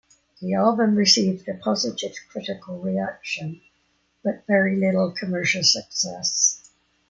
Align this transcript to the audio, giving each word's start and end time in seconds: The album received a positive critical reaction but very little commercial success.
The 0.41 0.55
album 0.55 0.95
received 0.95 1.47
a 1.47 1.53
positive 1.53 2.15
critical 2.31 2.79
reaction 2.79 3.61
but 4.23 4.47
very 4.47 4.75
little 4.75 5.11
commercial 5.11 5.61
success. 5.63 6.71